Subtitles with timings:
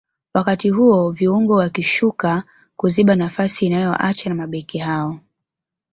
[0.33, 2.43] wakati huo viungo wakishuka
[2.77, 5.19] kuziba nafasi inayoacha na mabeki hao